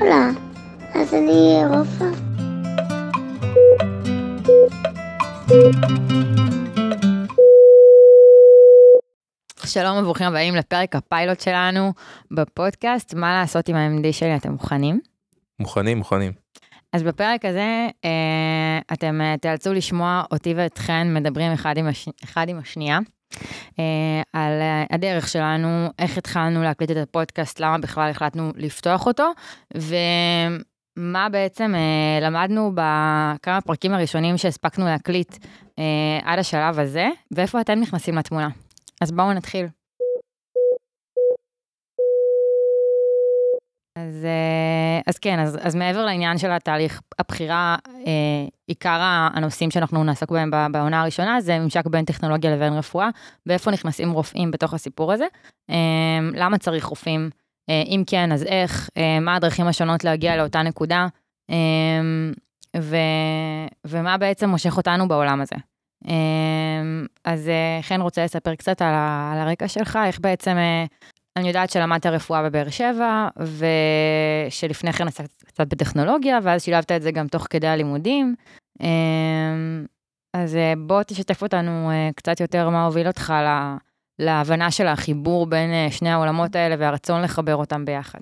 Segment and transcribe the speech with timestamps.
[0.00, 0.30] וואלה,
[0.94, 2.08] אז אני רופאה.
[9.66, 11.92] שלום וברוכים הבאים לפרק הפיילוט שלנו
[12.30, 15.00] בפודקאסט, מה לעשות עם ה-MD שלי, אתם מוכנים?
[15.60, 16.32] מוכנים, מוכנים.
[16.92, 22.08] אז בפרק הזה אה, אתם אה, תיאלצו לשמוע אותי ואתכן מדברים אחד עם, הש...
[22.24, 22.98] אחד עם השנייה.
[23.80, 29.30] אה, על אה, הדרך שלנו, איך התחלנו להקליט את הפודקאסט, למה בכלל החלטנו לפתוח אותו,
[29.74, 35.46] ומה בעצם אה, למדנו בכמה פרקים הראשונים שהספקנו להקליט
[35.78, 35.84] אה,
[36.24, 38.48] עד השלב הזה, ואיפה אתם נכנסים לתמונה.
[39.00, 39.66] אז בואו נתחיל.
[43.96, 47.76] אז, אה, אז כן, אז, אז מעבר לעניין של התהליך הבחירה,
[48.06, 48.98] אה, עיקר
[49.34, 53.08] הנושאים שאנחנו נעסוק בהם בעונה הראשונה זה ממשק בין טכנולוגיה לבין רפואה,
[53.46, 55.26] ואיפה נכנסים רופאים בתוך הסיפור הזה,
[55.70, 57.30] אה, למה צריך רופאים,
[57.70, 61.06] אה, אם כן, אז איך, אה, מה הדרכים השונות להגיע לאותה נקודה,
[61.50, 61.56] אה,
[62.76, 62.96] ו,
[63.86, 65.56] ומה בעצם מושך אותנו בעולם הזה.
[66.08, 70.84] אמ, אז אה, חן רוצה לספר קצת על, ה, על הרקע שלך, איך בעצם, אה,
[71.36, 73.28] אני יודעת שלמדת רפואה בבאר שבע,
[74.48, 78.34] ושלפני כן עסקת קצת בטכנולוגיה, ואז שילבת את זה גם תוך כדי הלימודים.
[78.80, 79.86] אמ,
[80.34, 83.76] אז אה, בוא תשתף אותנו קצת יותר מה הוביל אותך לה,
[84.18, 88.20] להבנה של החיבור בין שני העולמות האלה והרצון לחבר אותם ביחד.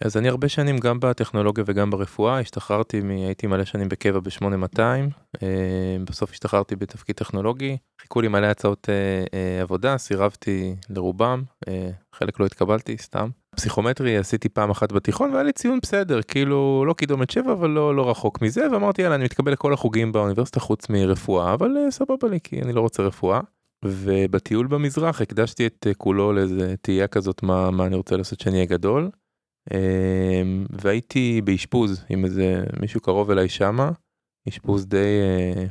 [0.00, 3.10] אז אני הרבה שנים גם בטכנולוגיה וגם ברפואה, השתחררתי, מ...
[3.10, 4.80] הייתי מלא שנים בקבע ב-8200,
[5.42, 11.42] אה, בסוף השתחררתי בתפקיד טכנולוגי, חיכו לי מלא הצעות אה, אה, עבודה, סירבתי לרובם,
[12.14, 13.28] חלק לא התקבלתי, סתם.
[13.56, 17.96] פסיכומטרי עשיתי פעם אחת בתיכון והיה לי ציון בסדר, כאילו לא קידומת שבע אבל לא,
[17.96, 22.38] לא רחוק מזה, ואמרתי יאללה אני מתקבל לכל החוגים באוניברסיטה חוץ מרפואה, אבל סבבה לי
[22.44, 23.40] כי אני לא רוצה רפואה.
[23.84, 28.66] ובטיול במזרח הקדשתי את כולו לאיזה תהייה כזאת מה, מה אני רוצה לעשות שאני אהיה
[28.66, 29.10] גדול.
[29.74, 33.90] אמ, והייתי באשפוז עם איזה מישהו קרוב אליי שמה,
[34.48, 35.66] אשפוז די אה,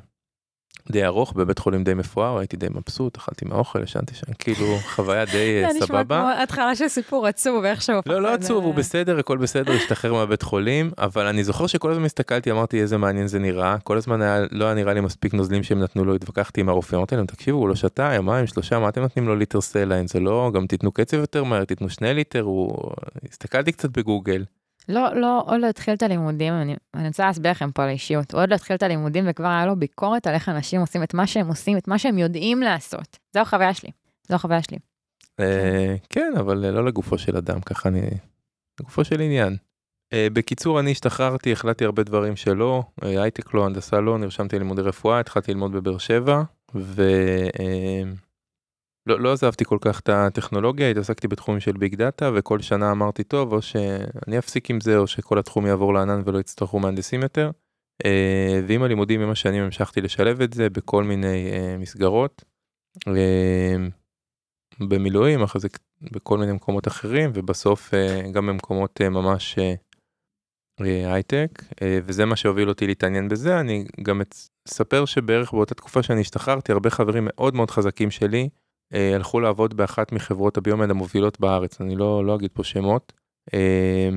[0.91, 4.65] די ארוך בבית חולים די מפואר הייתי די מבסוט אכלתי מהאוכל ישנתי שם כאילו
[4.95, 5.73] חוויה די סבבה.
[5.73, 8.01] זה נשמע כמו התחלה של סיפור עצוב איכשהו.
[8.05, 12.05] לא לא עצוב הוא בסדר הכל בסדר השתחרר מהבית חולים אבל אני זוכר שכל הזמן
[12.05, 15.63] הסתכלתי אמרתי איזה מעניין זה נראה כל הזמן היה לא היה נראה לי מספיק נוזלים
[15.63, 18.89] שהם נתנו לו התווכחתי עם הרופא אמרתי להם תקשיבו הוא לא שתה יומיים שלושה מה
[18.89, 22.41] אתם נותנים לו ליטר סליים זה לא גם תיתנו קצב יותר מהר תיתנו שני ליטר
[22.41, 22.91] הוא
[23.29, 24.43] הסתכלתי קצת בגוגל.
[24.89, 28.33] לא, לא, עוד לא התחיל את הלימודים, אני, אני רוצה להסביר לכם פה על האישיות,
[28.33, 31.13] הוא עוד לא התחיל את הלימודים וכבר היה לו ביקורת על איך אנשים עושים את
[31.13, 33.17] מה שהם עושים, את מה שהם יודעים לעשות.
[33.33, 33.89] זו החוויה שלי,
[34.29, 34.77] זו החוויה שלי.
[35.39, 38.01] אה, כן, אבל לא לגופו של אדם, ככה אני...
[38.79, 39.57] לגופו של עניין.
[40.13, 44.81] אה, בקיצור, אני השתחררתי, החלטתי הרבה דברים שלא, אה, הייטק לא, הנדסה לא, נרשמתי ללימודי
[44.81, 46.43] רפואה, התחלתי ללמוד בבאר שבע,
[46.75, 47.03] ו...
[49.07, 53.23] לא, לא עזבתי כל כך את הטכנולוגיה, התעסקתי בתחומים של big data וכל שנה אמרתי
[53.23, 57.51] טוב או שאני אפסיק עם זה או שכל התחום יעבור לענן ולא יצטרכו מהנדסים יותר.
[58.05, 62.43] אה, ועם הלימודים עם השנים המשכתי לשלב את זה בכל מיני אה, מסגרות.
[63.07, 63.75] אה,
[64.79, 65.67] במילואים אחרי זה
[66.01, 67.93] בכל מיני מקומות אחרים ובסוף
[68.31, 69.59] גם במקומות ממש
[70.79, 71.49] הייטק
[71.83, 74.21] וזה מה שהוביל אותי להתעניין בזה אני גם
[74.67, 78.49] אספר שבערך באותה תקופה שאני השתחררתי הרבה חברים מאוד מאוד חזקים שלי
[79.15, 83.13] הלכו לעבוד באחת מחברות הביומד המובילות בארץ, אני לא, לא אגיד פה שמות.
[83.53, 84.09] אה,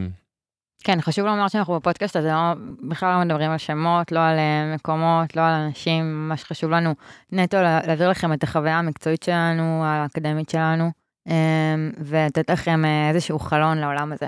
[0.85, 2.55] כן, חשוב לומר שאנחנו בפודקאסט הזה לא,
[2.89, 6.95] בכלל לא מדברים על שמות, לא על אה, מקומות, לא על אנשים, מה שחשוב לנו
[7.33, 10.91] נטו להעביר לכם את החוויה המקצועית שלנו, האקדמית שלנו,
[11.99, 14.27] ולתת לכם איזשהו חלון לעולם הזה.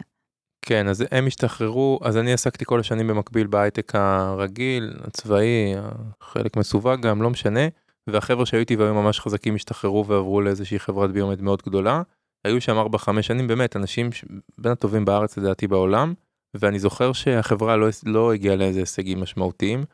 [0.62, 5.74] כן, אז הם השתחררו, אז אני עסקתי כל השנים במקביל בהייטק הרגיל, הצבאי,
[6.20, 7.60] חלק מסווג גם, לא משנה.
[8.06, 12.02] והחבר'ה שהיו איתי והיו ממש חזקים השתחררו ועברו לאיזושהי חברת ביומד מאוד גדולה.
[12.44, 12.86] היו שם
[13.18, 14.10] 4-5 שנים באמת אנשים
[14.58, 16.14] בין הטובים בארץ לדעתי בעולם
[16.54, 19.84] ואני זוכר שהחברה לא, לא הגיעה לאיזה הישגים משמעותיים.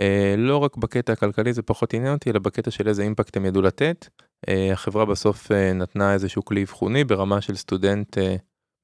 [0.00, 3.44] אה, לא רק בקטע הכלכלי זה פחות עניין אותי אלא בקטע של איזה אימפקט הם
[3.44, 4.08] ידעו לתת.
[4.48, 8.36] אה, החברה בסוף אה, נתנה איזשהו כלי אבחוני ברמה של סטודנט אה,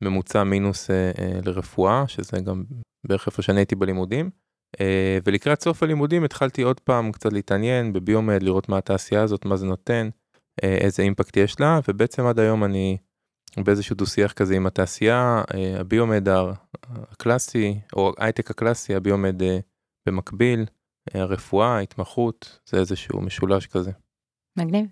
[0.02, 2.64] ממוצע מינוס אה, אה, לרפואה שזה גם
[3.06, 4.30] בערך איפה שאני הייתי בלימודים.
[4.80, 9.56] אה, ולקראת סוף הלימודים התחלתי עוד פעם קצת להתעניין בביומד, לראות מה התעשייה הזאת, מה
[9.56, 10.08] זה נותן,
[10.64, 12.98] אה, איזה אימפקט יש לה, ובעצם עד היום אני
[13.64, 16.28] באיזשהו דו שיח כזה עם התעשייה, אה, הביומד
[16.84, 19.42] הקלאסי, או הייטק הקלאסי, הביומד
[20.08, 20.64] במקביל,
[21.14, 23.90] הרפואה, ההתמחות, זה איזשהו משולש כזה.
[24.58, 24.86] מגניב.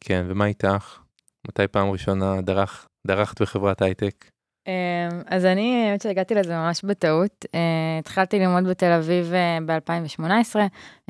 [0.00, 1.00] כן, ומה איתך?
[1.48, 4.30] מתי פעם ראשונה דרך, דרכת בחברת הייטק?
[4.66, 7.44] אמ, אז אני, האמת שהגעתי לזה ממש בטעות.
[7.54, 7.60] אה,
[7.98, 10.56] התחלתי ללמוד בתל אביב אה, ב-2018,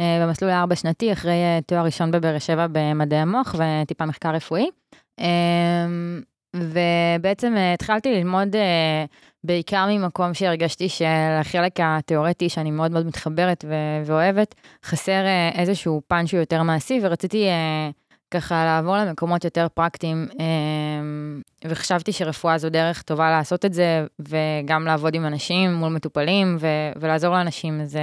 [0.01, 1.35] אה, במסלול הארבע שנתי, אחרי
[1.67, 4.71] תואר ראשון בבאר שבע במדעי המוח וטיפה מחקר רפואי.
[5.19, 6.21] אמ,
[6.57, 8.57] ובעצם התחלתי ללמוד
[9.45, 13.65] בעיקר ממקום שהרגשתי שלחלק התיאורטי, שאני מאוד מאוד מתחברת
[14.05, 14.55] ואוהבת,
[14.85, 15.25] חסר
[15.55, 17.49] איזשהו פן שהוא יותר מעשי, ורציתי
[18.31, 20.29] ככה לעבור למקומות יותר פרקטיים,
[21.65, 27.01] וחשבתי שרפואה זו דרך טובה לעשות את זה, וגם לעבוד עם אנשים מול מטופלים, ו-
[27.01, 27.81] ולעזור לאנשים.
[27.81, 27.99] אז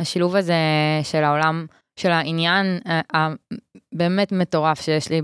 [0.00, 0.54] השילוב הזה
[1.02, 1.66] של העולם
[2.00, 2.78] של העניין
[3.14, 5.22] הבאמת מטורף שיש לי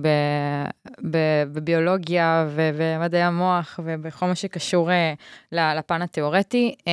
[1.52, 5.14] בביולוגיה ובמדעי המוח ובכל מה שקשור אה,
[5.52, 6.92] לפן התיאורטי, אה,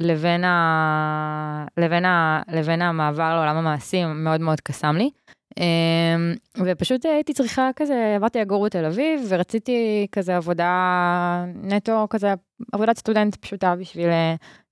[0.00, 1.66] לבין, ה...
[1.76, 2.42] לבין, ה...
[2.48, 5.10] לבין המעבר לעולם המעשי מאוד מאוד קסם לי.
[5.58, 6.32] אה,
[6.64, 12.34] ופשוט הייתי צריכה כזה, עברתי לגור בתל אביב ורציתי כזה עבודה נטו, כזה
[12.72, 14.08] עבודת סטודנט פשוטה בשביל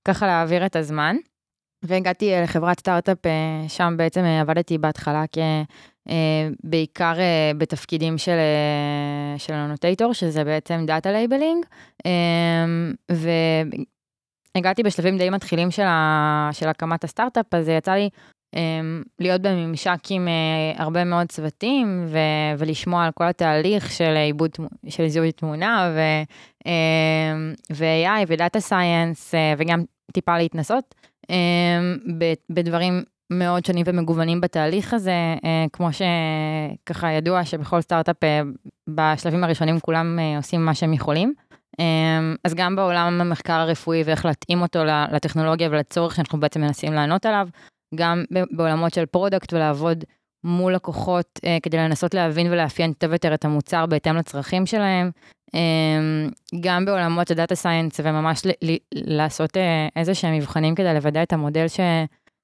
[0.05, 1.15] ככה להעביר את הזמן.
[1.83, 5.37] והגעתי אה, לחברת סטארט-אפ, אה, שם בעצם אה, עבדתי בהתחלה כ...
[6.63, 7.13] בעיקר
[7.57, 8.37] בתפקידים של,
[9.37, 11.65] של annotator, שזה בעצם data labeling,
[14.55, 18.09] והגעתי בשלבים די מתחילים של, ה, של הקמת הסטארט-אפ, אז יצא לי
[19.19, 20.27] להיות בממשק עם
[20.75, 22.17] הרבה מאוד צוותים ו,
[22.57, 24.51] ולשמוע על כל התהליך של עיבוד,
[24.89, 25.91] של זיהוי תמונה
[27.71, 30.95] ו-AI ודאטה סייאנס וגם טיפה להתנסות.
[31.29, 31.97] אמ,
[32.49, 38.41] בדברים מאוד שונים ומגוונים בתהליך הזה, אה, כמו שככה ידוע שבכל סטארט-אפ אה,
[38.89, 41.33] בשלבים הראשונים כולם אה, עושים מה שהם יכולים.
[41.79, 44.79] אמ, אז גם בעולם המחקר הרפואי ואיך להתאים אותו
[45.11, 47.47] לטכנולוגיה ולצורך שאנחנו בעצם מנסים לענות עליו,
[47.95, 50.03] גם בעולמות של product ולעבוד
[50.43, 55.11] מול לקוחות כדי לנסות להבין ולאפיין טוב יותר את המוצר בהתאם לצרכים שלהם,
[55.53, 56.29] אמ,
[56.59, 58.41] גם בעולמות ה data science וממש
[58.93, 61.79] לעשות אה, איזה שהם מבחנים כדי לוודא את המודל ש,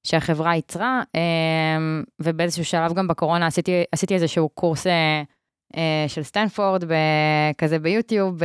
[0.04, 5.22] שהחברה ייצרה, אמ, ובאיזשהו שלב גם בקורונה עשיתי, עשיתי איזשהו קורס אה,
[5.78, 6.84] אה, של סטנפורד,
[7.58, 8.42] כזה ביוטיוב,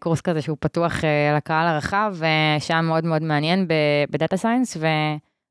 [0.00, 0.92] קורס כזה שהוא פתוח
[1.36, 2.16] לקהל הרחב,
[2.58, 3.66] שהיה מאוד מאוד מעניין
[4.10, 4.76] בדאטה סיינס,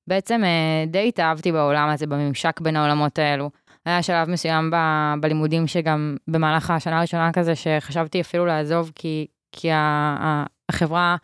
[0.10, 0.42] ובעצם
[0.88, 3.50] די התאהבתי בעולם הזה, בממשק בין העולמות האלו.
[3.86, 4.76] היה שלב מסוים ב,
[5.22, 11.16] בלימודים שגם במהלך השנה הראשונה כזה, שחשבתי אפילו לעזוב, כי, כי ה, החברה,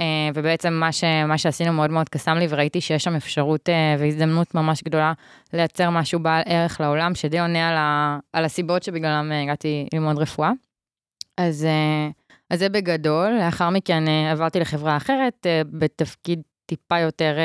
[0.00, 3.96] אה, ובעצם מה, ש, מה שעשינו מאוד מאוד קסם לי, וראיתי שיש שם אפשרות אה,
[3.98, 5.12] והזדמנות ממש גדולה
[5.52, 10.18] לייצר משהו בעל ערך לעולם, שדי עונה על, ה, על הסיבות שבגללם אה, הגעתי ללמוד
[10.18, 10.50] רפואה.
[11.38, 12.08] אז, אה,
[12.50, 17.36] אז זה בגדול, לאחר מכן אה, עברתי לחברה אחרת, אה, בתפקיד טיפה יותר...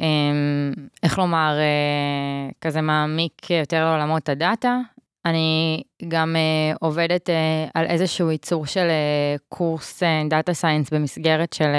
[0.00, 0.72] אמ,
[1.02, 4.78] איך לומר, אה, כזה מעמיק יותר לעולמות ה data.
[5.26, 8.88] אני גם אה, עובדת אה, על איזשהו ייצור של
[9.48, 11.72] קורס data science במסגרת של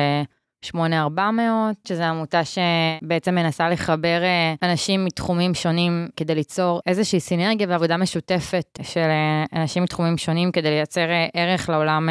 [0.65, 4.21] 8400, שזו עמותה שבעצם מנסה לחבר
[4.63, 9.09] אנשים מתחומים שונים כדי ליצור איזושהי סינרגיה ועבודה משותפת של
[9.53, 12.09] אנשים מתחומים שונים כדי לייצר ערך לעולם,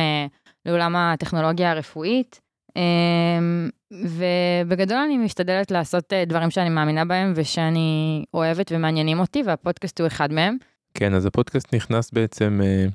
[0.66, 2.47] לעולם הטכנולוגיה הרפואית.
[2.78, 10.00] אמ, ובגדול אני משתדלת לעשות אה, דברים שאני מאמינה בהם ושאני אוהבת ומעניינים אותי, והפודקאסט
[10.00, 10.56] הוא אחד מהם.
[10.94, 12.86] כן, אז הפודקאסט נכנס בעצם אה,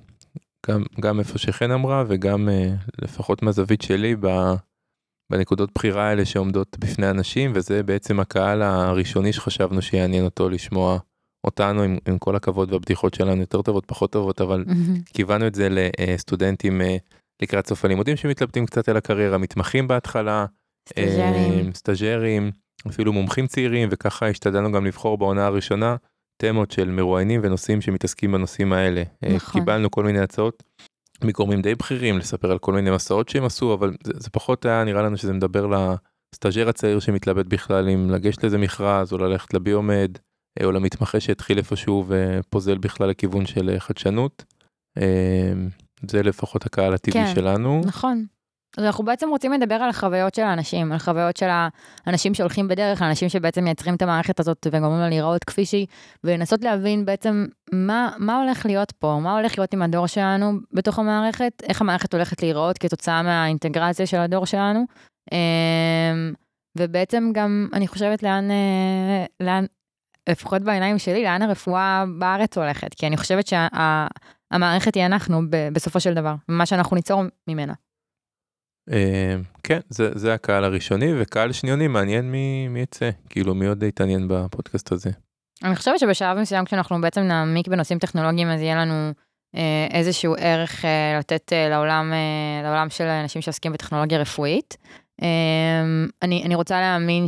[0.67, 2.69] גם, גם איפה שחן אמרה וגם אה,
[3.01, 4.15] לפחות מהזווית שלי
[5.31, 10.97] בנקודות בחירה האלה שעומדות בפני אנשים, וזה בעצם הקהל הראשוני שחשבנו שיעניין אותו לשמוע
[11.43, 14.65] אותנו עם, עם כל הכבוד והבדיחות שלנו יותר טובות פחות טובות אבל
[15.13, 16.81] כיוונו את זה לסטודנטים
[17.43, 20.45] לקראת סוף הלימודים שמתלבטים קצת על הקריירה, מתמחים בהתחלה,
[20.89, 22.51] סטאג'רים, אה, סטאג'רים,
[22.87, 25.95] אפילו מומחים צעירים, וככה השתדלנו גם לבחור בעונה הראשונה
[26.37, 29.03] תמות של מרואיינים ונושאים שמתעסקים בנושאים האלה.
[29.23, 29.61] אה, נכון.
[29.61, 30.63] קיבלנו כל מיני הצעות
[31.23, 34.83] מגורמים די בכירים לספר על כל מיני מסעות שהם עשו, אבל זה, זה פחות היה
[34.83, 39.61] נראה לנו שזה מדבר לסטאג'ר הצעיר שמתלבט בכלל אם לגשת לאיזה מכרז או ללכת ל
[39.61, 40.17] biomed,
[40.61, 44.43] אה, או למתמחה שהתחיל איפשהו ופוזל בכלל לכיוון של חדשנות.
[46.11, 47.81] זה לפחות הקהל הטבעי כן, שלנו.
[47.85, 48.25] נכון.
[48.77, 51.47] אז אנחנו בעצם רוצים לדבר על החוויות של האנשים, על חוויות של
[52.05, 55.87] האנשים שהולכים בדרך, האנשים שבעצם מייצרים את המערכת הזאת וגורמים לה להיראות כפי שהיא,
[56.23, 60.99] ולנסות להבין בעצם מה, מה הולך להיות פה, מה הולך להיות עם הדור שלנו בתוך
[60.99, 64.85] המערכת, איך המערכת הולכת להיראות כתוצאה מהאינטגרציה של הדור שלנו.
[65.31, 66.33] אמ,
[66.77, 69.65] ובעצם גם, אני חושבת לאן, אה, לאן,
[70.29, 73.67] לפחות בעיניים שלי, לאן הרפואה בארץ הולכת, כי אני חושבת שה...
[74.53, 75.41] המערכת היא אנחנו
[75.73, 77.73] בסופו של דבר, מה שאנחנו ניצור ממנה.
[78.91, 83.83] אה, כן, זה, זה הקהל הראשוני, וקהל שניוני מעניין מי, מי יצא, כאילו מי עוד
[83.83, 85.09] יתעניין בפודקאסט הזה.
[85.63, 89.11] אני חושבת שבשלב מסוים כשאנחנו בעצם נעמיק בנושאים טכנולוגיים, אז יהיה לנו
[89.55, 92.13] אה, איזשהו ערך אה, לתת אה, לעולם,
[92.63, 94.77] לעולם של אנשים שעוסקים בטכנולוגיה רפואית.
[95.21, 95.27] אה,
[96.21, 97.25] אני, אני רוצה להאמין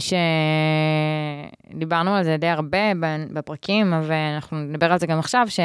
[1.74, 2.92] שדיברנו על זה די הרבה
[3.34, 5.60] בפרקים, ואנחנו נדבר על זה גם עכשיו, ש...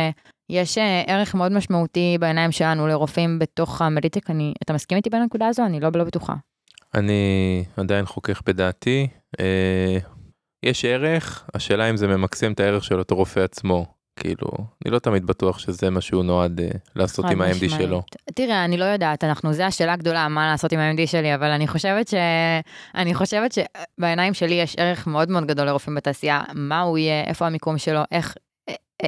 [0.50, 5.46] יש אה, ערך מאוד משמעותי בעיניים שלנו לרופאים בתוך המדיטק, אני, אתה מסכים איתי בנקודה
[5.46, 5.64] הזו?
[5.66, 6.34] אני לא, לא בטוחה.
[6.94, 9.08] אני עדיין חוכך בדעתי.
[9.40, 9.98] אה,
[10.62, 13.86] יש ערך, השאלה אם זה ממקסם את הערך של אותו רופא עצמו.
[14.16, 14.48] כאילו,
[14.84, 17.68] אני לא תמיד בטוח שזה מה שהוא נועד אה, לעשות עם ה-MD.
[17.68, 18.02] שלו.
[18.34, 21.68] תראה, אני לא יודעת, אנחנו, זו השאלה הגדולה, מה לעשות עם ה-MD שלי, אבל אני
[21.68, 22.14] חושבת ש...
[22.94, 27.46] אני חושבת שבעיניים שלי יש ערך מאוד מאוד גדול לרופאים בתעשייה, מה הוא יהיה, איפה
[27.46, 28.34] המיקום שלו, איך,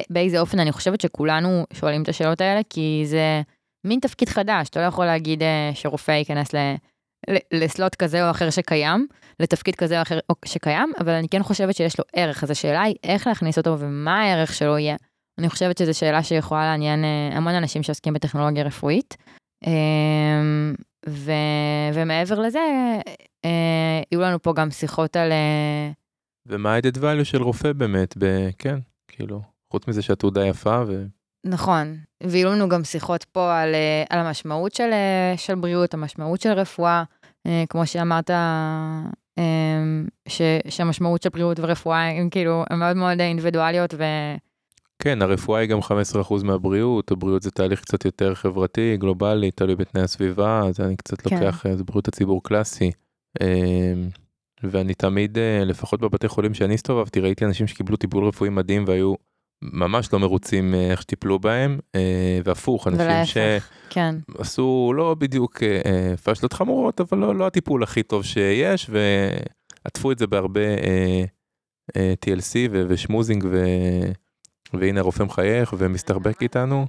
[0.09, 3.41] באיזה אופן, אני חושבת שכולנו שואלים את השאלות האלה, כי זה
[3.87, 6.57] מין תפקיד חדש, אתה לא יכול להגיד אה, שרופא ייכנס ל...
[7.53, 9.07] לסלוט כזה או אחר שקיים,
[9.39, 12.95] לתפקיד כזה או אחר שקיים, אבל אני כן חושבת שיש לו ערך, אז השאלה היא
[13.03, 14.95] איך להכניס אותו ומה הערך שלו יהיה.
[15.39, 19.17] אני חושבת שזו שאלה שיכולה לעניין אה, המון אנשים שעוסקים בטכנולוגיה רפואית.
[19.67, 20.73] אמ,
[21.09, 21.31] ו,
[21.93, 22.59] ומעבר לזה,
[23.45, 25.31] אה, יהיו לנו פה גם שיחות על...
[25.31, 25.91] אה,
[26.45, 29.41] ומה ה-added value של רופא באמת, ב- כן, כאילו,
[29.73, 31.05] חוץ מזה שהתעודה יפה ו...
[31.45, 36.41] נכון, ויהיו לנו גם שיחות פה על, אה, על המשמעות של, אה, של בריאות, המשמעות
[36.41, 37.03] של רפואה,
[37.47, 38.29] אה, כמו שאמרת,
[40.27, 44.03] ש, שהמשמעות של בריאות ורפואה הם כאילו, הן מאוד מאוד אינדיבידואליות, ו...
[44.99, 50.03] כן, הרפואה היא גם 15% מהבריאות, הבריאות זה תהליך קצת יותר חברתי, גלובלי, תלוי בתנאי
[50.03, 51.35] הסביבה, אז אני קצת כן.
[51.35, 52.91] לוקח, זה בריאות הציבור קלאסי.
[54.63, 59.13] ואני תמיד, לפחות בבתי חולים שאני הסתובבתי, ראיתי אנשים שקיבלו טיפול רפואי מדהים והיו
[59.73, 64.15] ממש לא מרוצים אה, איך שטיפלו בהם, אה, והפוך, אנשים ולהפך, כן.
[64.37, 70.19] שעשו לא בדיוק אה, פשלות חמורות, אבל לא, לא הטיפול הכי טוב שיש, ועטפו את
[70.19, 71.23] זה בהרבה אה,
[71.97, 73.65] אה, TLC ושמוזינג, ו...
[74.73, 76.85] והנה הרופא מחייך ומסתרבק איתנו.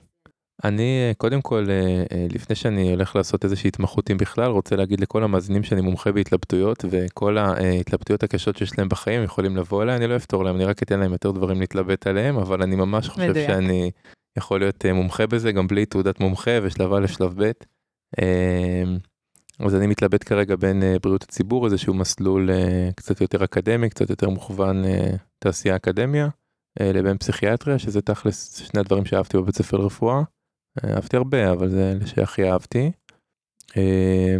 [0.64, 4.76] אני אה, קודם כל אה, אה, לפני שאני הולך לעשות איזושהי התמחות אם בכלל רוצה
[4.76, 9.96] להגיד לכל המאזינים שאני מומחה בהתלבטויות וכל ההתלבטויות הקשות שיש להם בחיים יכולים לבוא אליי
[9.96, 13.08] אני לא אפתור להם אני רק אתן להם יותר דברים להתלבט עליהם אבל אני ממש
[13.08, 13.46] חושב מדויק.
[13.46, 13.90] שאני
[14.38, 17.50] יכול להיות מומחה בזה גם בלי תעודת מומחה ושלב א' שלב ב'.
[18.20, 18.84] אה,
[19.58, 22.50] אז אני מתלבט כרגע בין בריאות הציבור איזשהו מסלול
[22.96, 24.84] קצת יותר אקדמי קצת יותר מוכוון
[25.38, 26.28] תעשייה אקדמיה
[26.80, 30.23] לבין פסיכיאטריה שזה תכלס שני הדברים שאהבתי בבית ספר לרפואה.
[30.85, 32.90] אה, אהבתי הרבה אבל זה אלה שהכי אהבתי.
[33.76, 34.37] אה,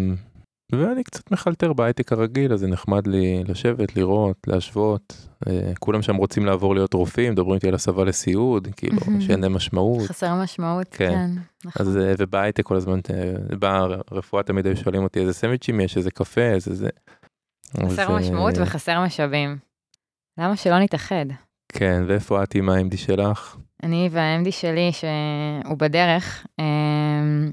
[0.73, 6.17] ואני קצת מחלטר בהייטק הרגיל אז זה נחמד לי לשבת לראות להשוות אה, כולם שם
[6.17, 8.97] רוצים לעבור להיות רופאים מדברים איתי על הסבה לסיעוד כאילו.
[9.21, 11.11] שאין להם משמעות חסר משמעות, כן.
[11.11, 11.31] כן.
[11.65, 11.87] נכון.
[11.87, 13.57] אז אה, ובהייטק כל הזמן אה,
[14.11, 16.89] ברפואה תמיד היו שואלים אותי איזה סנדוויצ'ים יש איזה קפה איזה זה.
[17.75, 19.59] אז, חסר אה, משמעות וחסר משאבים.
[20.39, 21.27] למה שלא נתאחד?
[21.73, 23.57] כן ואיפה את עם ה-MD שלך?
[23.85, 27.53] אני וה-MD שלי, שהוא בדרך, אמ,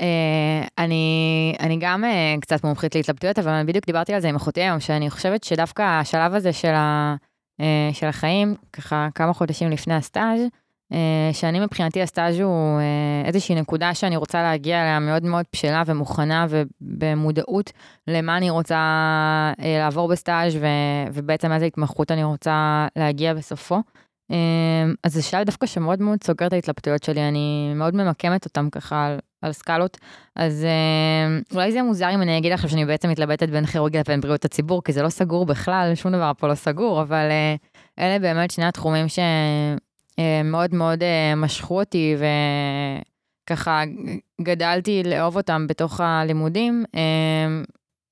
[0.00, 4.60] אה, אני, אני גם אה, קצת מומחית להתלבטויות, אבל בדיוק דיברתי על זה עם אחותי
[4.60, 7.16] היום, שאני חושבת שדווקא השלב הזה של, ה,
[7.60, 10.40] אה, של החיים, ככה כמה חודשים לפני הסטאז',
[11.32, 12.80] שאני מבחינתי הסטאז' הוא
[13.24, 17.72] איזושהי נקודה שאני רוצה להגיע אליה מאוד מאוד בשלה ומוכנה ובמודעות
[18.06, 20.58] למה אני רוצה לעבור בסטאז'
[21.12, 23.80] ובעצם איזה התמחות אני רוצה להגיע בסופו.
[24.30, 28.70] אמ, אז זה שאלה דווקא שמאוד מאוד סוגר את ההתלבטויות שלי, אני מאוד ממקמת אותם
[28.70, 29.98] ככה על, על סקלות.
[30.36, 34.00] אז אמ, אולי זה יהיה מוזר אם אני אגיד עכשיו שאני בעצם מתלבטת בין כירורגיה
[34.00, 37.54] לבין בריאות הציבור, כי זה לא סגור בכלל, שום דבר פה לא סגור, אבל אה,
[37.98, 42.16] אלה באמת שני התחומים שמאוד מאוד אה, משכו אותי
[43.46, 43.82] וככה
[44.42, 46.84] גדלתי לאהוב אותם בתוך הלימודים.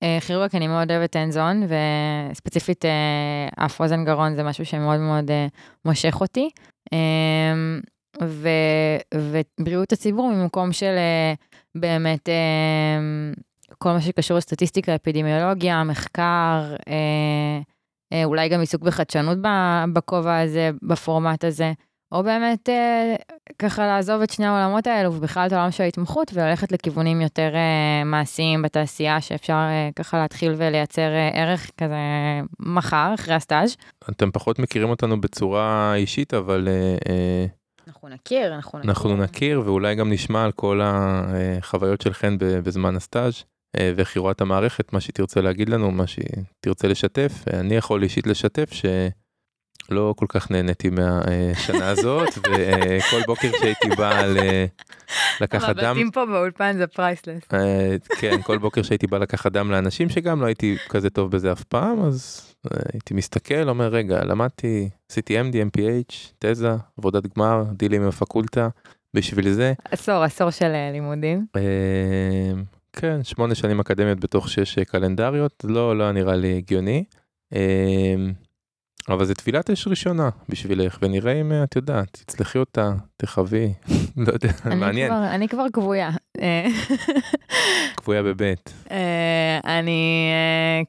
[0.03, 0.09] אמ,
[0.41, 1.63] אה, אני מאוד אוהבת הנדזון,
[2.33, 5.47] וספציפית אה, אף אוזן גרון זה משהו שמאוד מאוד אה,
[5.85, 6.51] מושך אותי.
[6.93, 7.81] אמ,
[8.23, 10.95] ובריאות הציבור ממקום של
[11.75, 12.29] באמת
[13.79, 16.75] כל מה שקשור לסטטיסטיקה, אפידמיולוגיה, מחקר,
[18.25, 19.39] אולי גם עיסוק בחדשנות
[19.93, 21.73] בכובע הזה, בפורמט הזה,
[22.13, 23.15] או באמת אה,
[23.59, 28.05] ככה לעזוב את שני העולמות האלו ובכלל את העולם של ההתמחות וללכת לכיוונים יותר אה,
[28.05, 31.95] מעשיים בתעשייה שאפשר אה, ככה להתחיל ולייצר אה, ערך כזה
[32.61, 33.77] מחר אחרי הסטאז'.
[34.11, 37.47] אתם פחות מכירים אותנו בצורה אישית אבל אה, אה,
[37.89, 38.91] אנחנו נכיר, אנחנו נכיר.
[38.91, 43.45] אנחנו נכיר ואולי גם נשמע על כל החוויות של חן בזמן הסטאז'
[43.77, 47.33] אה, ואיך היא רואה את המערכת, מה שהיא תרצה להגיד לנו, מה שהיא תרצה לשתף.
[47.53, 48.71] אה, אני יכול אישית לשתף
[49.87, 54.23] שלא כל כך נהניתי מהשנה הזאת, וכל בוקר שהייתי בא
[55.41, 57.43] לקחת דם, המבטים פה באולפן זה פרייסלס.
[57.53, 61.53] אה, כן, כל בוקר שהייתי בא לקחת דם לאנשים שגם לא הייתי כזה טוב בזה
[61.53, 67.65] אף פעם, אז אה, הייתי מסתכל, אומר, רגע, למדתי, עשיתי MD, MPH, תזה, עבודת גמר,
[67.73, 68.69] דילים עם הפקולטה,
[69.15, 69.73] בשביל זה.
[69.85, 71.47] עשור, עשור של אה, לימודים.
[72.93, 77.05] כן, שמונה שנים אקדמיות בתוך שש קלנדריות, לא, לא נראה לי הגיוני.
[79.09, 83.73] אבל זה טבילת אש ראשונה בשבילך, ונראה אם אה, את יודעת, תצלחי אותה, תחווי,
[84.17, 86.11] לא יודע, מעניין, כבר- אני כבר כבויה.
[86.41, 86.67] אה,
[87.97, 88.73] כבויה בבית.
[88.91, 90.31] אה, אני,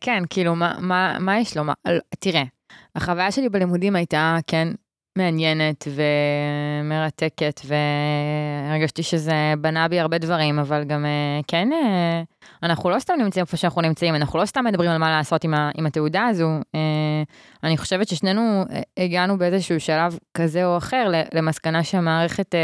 [0.02, 1.58] כן, כאילו, מה- מה מה יש?
[1.58, 1.64] לא,
[2.20, 2.44] תראה,
[2.96, 4.68] החוויה שלי בלימודים הייתה, כן,
[5.20, 5.88] מעניינת
[6.84, 12.22] ומרתקת, והרגשתי שזה בנה בי הרבה דברים, אבל גם, אה, כן, אה,
[12.64, 15.54] אנחנו לא סתם נמצאים איפה שאנחנו נמצאים, אנחנו לא סתם מדברים על מה לעשות עם
[15.54, 16.48] ה- עם התעודה הזו.
[16.76, 17.24] אה,
[17.64, 18.66] אני חושבת ששנינו
[18.98, 22.56] הגענו באיזשהו שלב כזה או אחר למסקנה שהמערכת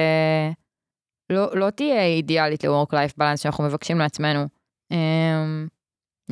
[1.29, 4.45] לא לא תהיה אידיאלית ל-work-life balance שאנחנו מבקשים לעצמנו.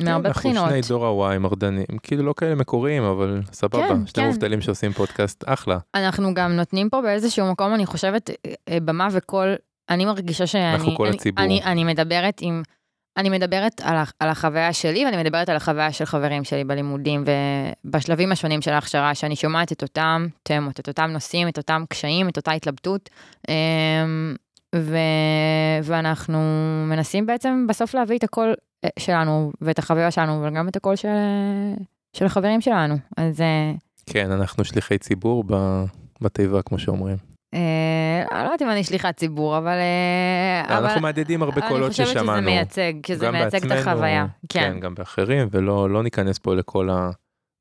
[0.00, 0.56] אה, מהרבה בחינות.
[0.56, 4.26] אנחנו שני דור הוואי מרדנים, כאילו לא כאלה מקוריים, אבל סבבה, כן, שני כן.
[4.26, 5.78] מובטלים שעושים פודקאסט, אחלה.
[5.94, 8.30] אנחנו גם נותנים פה באיזשהו מקום, אני חושבת,
[8.68, 9.54] אה, במה וקול,
[9.90, 10.74] אני מרגישה שאני...
[10.74, 11.44] אנחנו כל אני, הציבור.
[11.44, 12.62] אני, אני מדברת עם...
[13.16, 17.24] אני מדברת על, על החוויה שלי ואני מדברת על החוויה של חברים שלי בלימודים
[17.84, 22.28] ובשלבים השונים של ההכשרה, שאני שומעת את אותם תמות, את אותם נושאים, את אותם קשיים,
[22.28, 23.10] את אותה התלבטות.
[24.74, 24.96] ו...
[25.82, 26.38] ואנחנו
[26.88, 28.54] מנסים בעצם בסוף להביא את הקול
[28.84, 31.08] אה, שלנו ואת החוויה שלנו, אבל גם את הקול של,
[32.16, 32.94] של החברים שלנו.
[33.16, 33.72] אז אה,
[34.06, 35.84] כן, אנחנו שליחי ציבור ב-
[36.20, 37.16] בתיבה, כמו שאומרים.
[37.54, 39.76] אה, לא יודעת אם אני שליחת ציבור, אבל...
[39.78, 42.42] אה, אבל אנחנו מהדהדים הרבה קולות אני חושבת שזה ששמענו.
[42.46, 44.26] מייצג, שזה מייצג את בעצמנו, החוויה.
[44.48, 44.60] כן.
[44.60, 46.88] כן, גם באחרים, ולא לא ניכנס פה לכל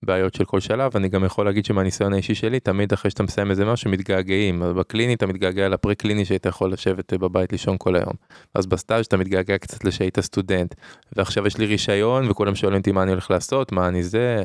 [0.04, 0.96] הבעיות של כל שלב.
[0.96, 4.64] אני גם יכול להגיד שמהניסיון האישי שלי, תמיד אחרי שאתה מסיים איזה משהו, מתגעגעים.
[4.64, 8.14] אז בקליני אתה מתגעגע לפרי קליני שהיית יכול לשבת אה, בבית לישון כל היום.
[8.56, 10.76] אז בסטאז' אתה מתגעגע קצת לשהיית סטודנט.
[11.16, 14.44] ועכשיו יש לי רישיון, וכולם שואלים אותי מה אני הולך לעשות, מה אני זה.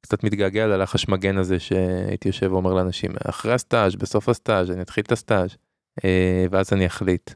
[0.00, 5.04] קצת מתגעגע ללחש מגן הזה שהייתי יושב ואומר לאנשים, אחרי הסטאז', בסוף הסטאז', אני אתחיל
[5.04, 5.56] את הסטאז',
[6.04, 7.30] אה, ואז אני אחליט.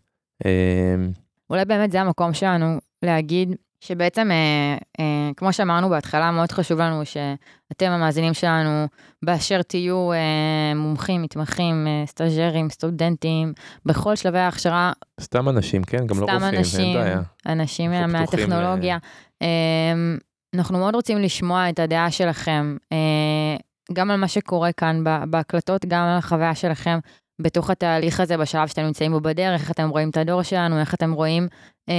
[0.46, 0.94] אה,
[1.50, 7.02] אולי באמת זה המקום שלנו להגיד שבעצם, אה, אה, כמו שאמרנו בהתחלה, מאוד חשוב לנו
[7.04, 8.86] שאתם המאזינים שלנו,
[9.24, 13.52] באשר תהיו אה, מומחים, מתמחים, אה, סטאג'רים, סטודנטים,
[13.86, 16.06] בכל שלבי ההכשרה, סתם אנשים, כן?
[16.06, 16.42] גם לא רופאים,
[16.78, 17.20] אין בעיה.
[17.46, 18.98] אנשים מהטכנולוגיה.
[19.42, 19.94] אה,
[20.54, 23.56] אנחנו מאוד רוצים לשמוע את הדעה שלכם, אה,
[23.92, 26.98] גם על מה שקורה כאן בהקלטות, גם על החוויה שלכם
[27.42, 30.94] בתוך התהליך הזה, בשלב שאתם נמצאים בו בדרך, איך אתם רואים את הדור שלנו, איך
[30.94, 31.48] אתם רואים
[31.88, 31.94] אה,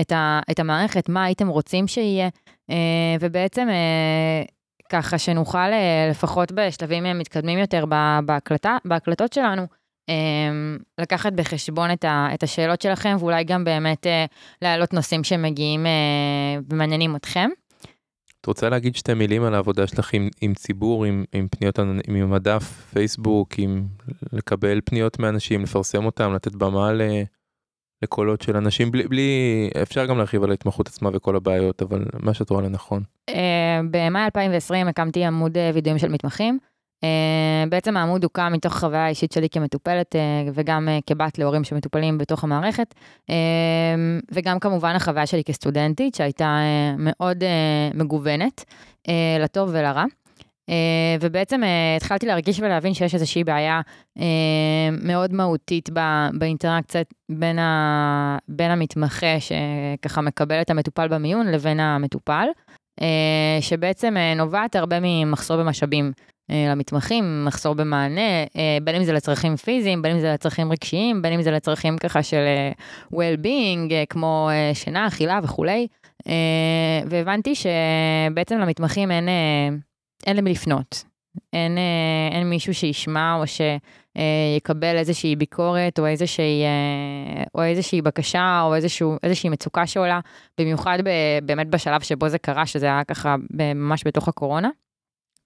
[0.00, 2.28] את, ה, את המערכת, מה הייתם רוצים שיהיה,
[2.70, 4.42] אה, ובעצם אה,
[4.88, 7.84] ככה שנוכל אה, לפחות בשלבים מתקדמים יותר
[8.24, 9.66] בהקלטה, בהקלטות שלנו,
[11.00, 14.06] לקחת בחשבון את, ה, את השאלות שלכם, ואולי גם באמת
[14.62, 15.86] להעלות נושאים שמגיעים
[16.70, 17.50] ומעניינים אתכם.
[18.40, 21.78] את רוצה להגיד שתי מילים על העבודה שלך עם, עם ציבור, עם, עם פניות,
[22.08, 23.86] עם, הדף, פייסבוק, עם
[24.32, 27.02] לקבל פניות מאנשים, לפרסם אותם, לתת במה ל,
[28.02, 32.34] לקולות של אנשים, בלי, בלי, אפשר גם להרחיב על ההתמחות עצמה וכל הבעיות, אבל מה
[32.34, 33.02] שאת רואה לנכון.
[33.28, 36.58] אה, במאי 2020 הקמתי עמוד אה, וידועים של מתמחים.
[37.04, 40.14] אה, בעצם העמוד הוקם מתוך חוויה אישית שלי כמטופלת
[40.54, 42.94] וגם כבת להורים שמטופלים בתוך המערכת,
[44.32, 46.58] וגם כמובן החוויה שלי כסטודנטית שהייתה
[46.98, 47.44] מאוד
[47.94, 48.64] מגוונת,
[49.40, 50.04] לטוב ולרע.
[50.70, 53.80] אה, ובעצם אה, התחלתי להרגיש ולהבין שיש איזושהי בעיה
[54.18, 54.24] אה,
[55.02, 55.88] מאוד מהותית
[56.38, 62.46] באינטראקציה בין, ה, בין המתמחה שככה מקבל את המטופל במיון לבין המטופל.
[63.60, 66.12] שבעצם נובעת הרבה ממחסור במשאבים
[66.48, 68.44] למתמחים, מחסור במענה,
[68.82, 72.22] בין אם זה לצרכים פיזיים, בין אם זה לצרכים רגשיים, בין אם זה לצרכים ככה
[72.22, 72.44] של
[73.14, 75.86] well-being, כמו שינה, אכילה וכולי.
[77.10, 79.28] והבנתי שבעצם למתמחים אין,
[80.26, 81.04] אין למי לפנות.
[81.52, 88.62] אין, אה, אין מישהו שישמע או שיקבל איזושהי ביקורת או איזושהי, אה, או איזושהי בקשה
[88.62, 90.20] או איזשהו, איזושהי מצוקה שעולה,
[90.60, 91.08] במיוחד ב,
[91.46, 94.70] באמת בשלב שבו זה קרה, שזה היה ככה ממש בתוך הקורונה.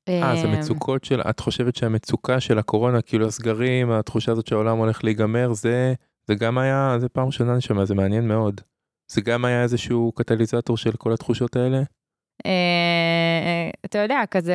[0.09, 4.79] אה, אז אה, המצוקות של, את חושבת שהמצוקה של הקורונה, כאילו הסגרים, התחושה הזאת שהעולם
[4.79, 5.95] הולך להיגמר, זה,
[6.27, 8.61] זה גם היה, זה פעם ראשונה אני שומע, זה מעניין מאוד.
[9.13, 11.83] זה גם היה איזשהו קטליזטור של כל התחושות האלה?
[12.47, 14.55] אה, אתה יודע, כזה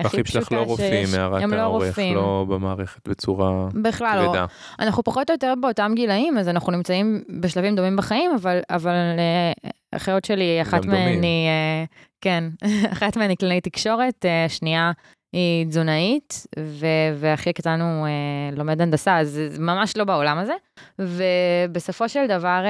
[0.00, 1.14] הכי האחים שלך פשוטה לא רופאים, שיש.
[1.14, 2.14] מערת הם לא העורך, רופאים.
[2.14, 4.28] לא במערכת בצורה בכלל לא.
[4.28, 4.46] כבדה.
[4.80, 9.52] אנחנו פחות או יותר באותם גילאים, אז אנחנו נמצאים בשלבים דומים בחיים, אבל, אבל אה,
[9.92, 10.84] האחיות שלי, אחת.
[10.84, 11.84] מהן היא, אה,
[12.20, 12.44] כן,
[12.92, 14.92] אחת מהן היא קלינאית תקשורת, אה, השנייה
[15.32, 20.52] היא תזונאית, ו- ואחי הקטן הוא אה, לומד הנדסה, אז זה ממש לא בעולם הזה.
[20.98, 22.62] ובסופו של דבר,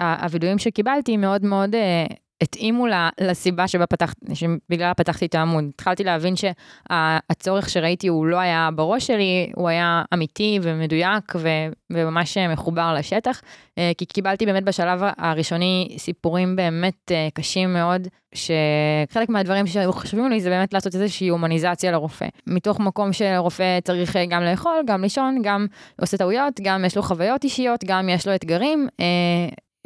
[0.00, 2.06] אה, הווידויים שקיבלתי מאוד מאוד אה,
[2.40, 2.86] התאימו
[3.20, 5.64] לסיבה שבה פתח, שבגללה פתחתי את העמוד.
[5.74, 11.48] התחלתי להבין שהצורך שראיתי הוא לא היה בראש שלי, הוא היה אמיתי ומדויק ו,
[11.92, 13.42] וממש מחובר לשטח,
[13.78, 20.30] אה, כי קיבלתי באמת בשלב הראשוני סיפורים באמת אה, קשים מאוד, שחלק מהדברים שהיו חשובים
[20.30, 22.26] לי זה באמת לעשות איזושהי הומניזציה לרופא.
[22.46, 25.66] מתוך מקום שרופא צריך גם לאכול, גם לישון, גם
[26.00, 28.88] עושה טעויות, גם יש לו חוויות אישיות, גם יש לו אתגרים.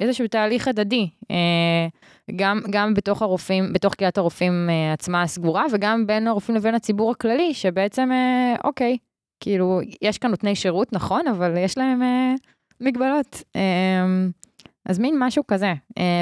[0.00, 1.86] איזשהו תהליך הדדי, אה,
[2.36, 7.10] גם, גם בתוך הרופאים, בתוך קהילת הרופאים אה, עצמה הסגורה, וגם בין הרופאים לבין הציבור
[7.10, 8.96] הכללי, שבעצם, אה, אוקיי,
[9.40, 12.02] כאילו, יש כאן נותני שירות, נכון, אבל יש להם
[12.80, 13.42] מגבלות.
[14.88, 15.72] אז מין משהו כזה,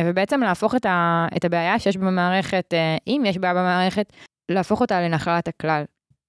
[0.05, 2.75] ובעצם להפוך את, ה, את הבעיה שיש במערכת,
[3.07, 4.13] אם יש בעיה במערכת,
[4.51, 5.85] להפוך אותה לנחלת הכלל.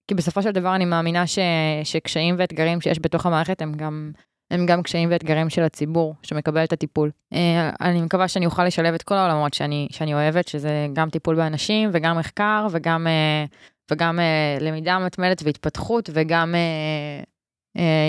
[0.08, 1.40] כי בסופו של דבר אני מאמינה ש,
[1.84, 4.12] שקשיים ואתגרים שיש בתוך המערכת הם גם
[4.52, 7.12] הם גם קשיים ואתגרים של הציבור שמקבל את הטיפול.
[7.34, 11.36] אה, אני מקווה שאני אוכל לשלב את כל העולמות שאני, שאני אוהבת, שזה גם טיפול
[11.36, 13.46] באנשים וגם מחקר וגם, אה,
[13.92, 16.56] וגם אה, למידה מתמדת והתפתחות וגם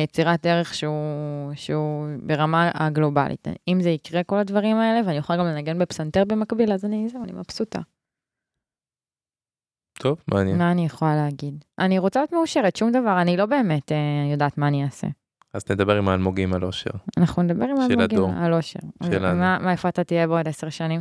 [0.05, 3.49] יצירת דרך שהוא, שהוא ברמה הגלובלית.
[3.69, 7.25] אם זה יקרה כל הדברים האלה ואני אוכל גם לנגן בפסנתר במקביל, אז אני, זהו,
[7.25, 7.81] אני מבסוטה.
[10.03, 10.59] טוב, מעניין.
[10.59, 11.65] מה אני יכולה להגיד?
[11.79, 13.97] אני רוצה להיות מאושרת, שום דבר, אני לא באמת אה,
[14.33, 15.07] יודעת מה אני אעשה.
[15.55, 16.91] אז נדבר עם האלמוגים על אושר.
[17.17, 18.81] אנחנו נדבר עם האלמוגים על אושר.
[19.05, 19.39] שלנו.
[19.39, 21.01] מה, מה איפה אתה תהיה בעוד עשר שנים?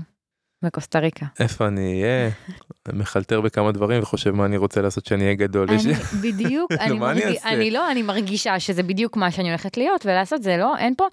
[0.66, 1.26] בקוסטה ריקה.
[1.40, 2.30] איפה אני אהיה?
[3.00, 5.68] מחלטר בכמה דברים וחושב מה אני רוצה לעשות שאני אהיה גדול.
[5.70, 7.22] אני, בדיוק, אני, מרג...
[7.22, 10.96] אני, אני לא, אני מרגישה שזה בדיוק מה שאני הולכת להיות ולעשות זה לא, אין
[10.98, 11.08] פה.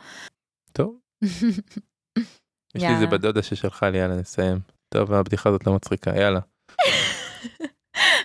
[0.72, 0.98] טוב.
[2.74, 4.58] יש לי איזה בדודה ששלחה לי, יאללה נסיים.
[4.88, 6.40] טוב, הבדיחה הזאת לא מצחיקה, יאללה.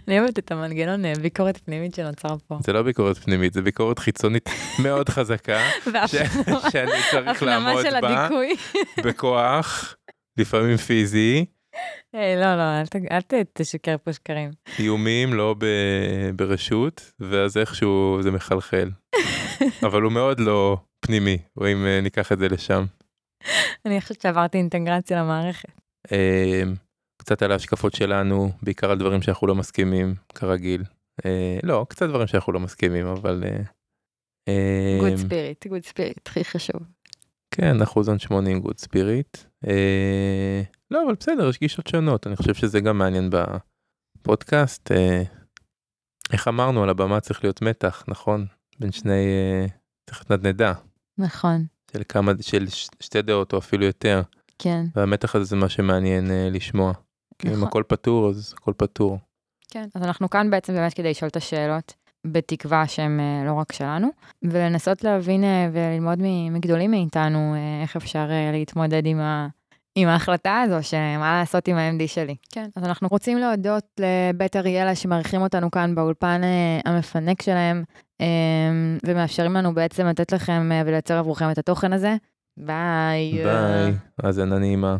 [0.07, 2.57] אני אוהבת את המנגנון אה, ביקורת פנימית שנוצר פה.
[2.63, 4.49] זה לא ביקורת פנימית, זה ביקורת חיצונית
[4.83, 5.59] מאוד חזקה,
[6.71, 8.27] שאני צריך לעמוד בה
[9.05, 9.95] בכוח,
[10.37, 11.45] לפעמים פיזי.
[12.15, 12.81] אה, לא, לא,
[13.11, 13.21] אל
[13.53, 14.51] תשקר פה שקרים.
[14.79, 15.55] איומים לא
[16.35, 18.89] ברשות, ואז איכשהו זה מחלחל.
[19.87, 22.85] אבל הוא מאוד לא פנימי, או אם אה, ניקח את זה לשם.
[23.85, 25.69] אני חושבת שעברתי אינטגרציה למערכת.
[27.21, 30.83] קצת על ההשקפות שלנו, בעיקר על דברים שאנחנו לא מסכימים, כרגיל.
[31.25, 33.43] אה, לא, קצת דברים שאנחנו לא מסכימים, אבל...
[34.47, 36.81] אה, גוד ספיריט, good spirit, הכי חשוב.
[37.51, 39.37] כן, אחוזון 80 גוד ספיריט.
[39.67, 44.91] אה, לא, אבל בסדר, יש גישות שונות, אני חושב שזה גם מעניין בפודקאסט.
[44.91, 45.23] אה,
[46.33, 48.45] איך אמרנו, על הבמה צריך להיות מתח, נכון?
[48.79, 49.25] בין שני...
[49.27, 49.65] אה,
[50.09, 50.73] צריך נדנדה.
[51.17, 51.65] נכון.
[51.91, 52.67] של כמה, של
[52.99, 54.21] שתי דעות או אפילו יותר.
[54.59, 54.85] כן.
[54.95, 56.93] והמתח הזה זה מה שמעניין אה, לשמוע.
[57.41, 57.67] כי אם נכון.
[57.67, 59.17] הכל פתור, אז הכל פתור.
[59.71, 61.93] כן, אז אנחנו כאן בעצם באמת כדי לשאול את השאלות,
[62.27, 64.07] בתקווה שהן אה, לא רק שלנו,
[64.43, 66.19] ולנסות להבין אה, וללמוד
[66.51, 69.47] מגדולים מאיתנו אה, איך אפשר להתמודד עם ה...
[69.95, 72.35] עם ההחלטה הזו, שמה לעשות עם ה-MD שלי.
[72.51, 76.41] כן, אז אנחנו רוצים להודות לבית אריאלה שמארחים אותנו כאן באולפן
[76.85, 77.83] המפנק שלהם,
[79.05, 82.15] ומאפשרים לנו בעצם לתת לכם ולייצר עבורכם את התוכן הזה.
[82.57, 83.43] ביי.
[83.43, 83.93] ביי.
[84.23, 84.95] האזנה נעימה.